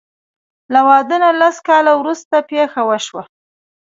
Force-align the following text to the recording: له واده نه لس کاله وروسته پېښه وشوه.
له 0.73 0.79
واده 0.89 1.15
نه 1.23 1.29
لس 1.41 1.57
کاله 1.67 1.91
وروسته 1.97 2.35
پېښه 2.49 2.81
وشوه. 2.89 3.23